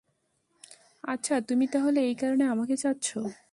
[1.03, 3.07] আচ্ছা, তুমি তাহলে এই কারণে আমাকে চাচ্ছ।